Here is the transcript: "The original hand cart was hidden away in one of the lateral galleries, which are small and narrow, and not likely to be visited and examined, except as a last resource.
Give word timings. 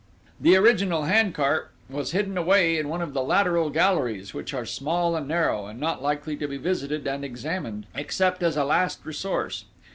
"The 0.39 0.55
original 0.55 1.03
hand 1.03 1.35
cart 1.35 1.69
was 1.87 2.09
hidden 2.09 2.35
away 2.35 2.79
in 2.79 2.89
one 2.89 3.03
of 3.03 3.13
the 3.13 3.21
lateral 3.21 3.69
galleries, 3.69 4.33
which 4.33 4.51
are 4.51 4.65
small 4.65 5.15
and 5.15 5.27
narrow, 5.27 5.67
and 5.67 5.79
not 5.79 6.01
likely 6.01 6.35
to 6.37 6.47
be 6.47 6.57
visited 6.57 7.05
and 7.05 7.23
examined, 7.23 7.85
except 7.93 8.41
as 8.41 8.57
a 8.57 8.65
last 8.65 9.05
resource. 9.05 9.65